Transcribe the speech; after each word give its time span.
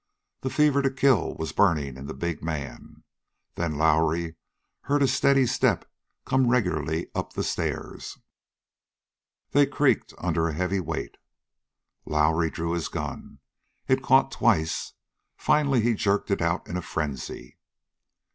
The 0.39 0.49
fever 0.49 0.81
to 0.81 0.89
kill 0.89 1.35
was 1.35 1.51
burning 1.51 1.95
in 1.95 2.07
the 2.07 2.15
big 2.15 2.41
man. 2.43 3.03
Then 3.53 3.75
Lowrie 3.77 4.33
heard 4.85 5.03
a 5.03 5.07
steady 5.07 5.45
step 5.45 5.87
come 6.25 6.47
regularly 6.49 7.11
up 7.13 7.33
the 7.33 7.43
stairs. 7.43 8.17
They 9.51 9.67
creaked 9.67 10.15
under 10.17 10.47
a 10.47 10.53
heavy 10.55 10.79
weight. 10.79 11.17
Lowrie 12.03 12.49
drew 12.49 12.71
his 12.71 12.87
gun. 12.87 13.41
It 13.87 14.01
caught 14.01 14.31
twice; 14.31 14.93
finally 15.37 15.81
he 15.81 15.93
jerked 15.93 16.31
it 16.31 16.41
out 16.41 16.67
in 16.67 16.77
a 16.77 16.81
frenzy. 16.81 17.59